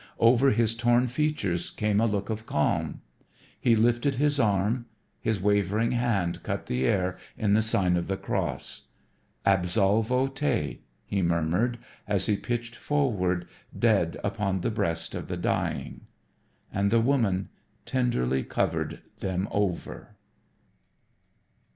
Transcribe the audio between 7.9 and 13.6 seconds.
of the cross. "Absolvo te," he murmured as he pitched forward